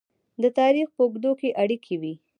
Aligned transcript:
د 0.41 0.43
تاریخ 0.59 0.87
په 0.95 1.01
اوږدو 1.05 1.31
کې 1.39 1.49
اړیکې 1.63 1.95
وې. 2.01 2.13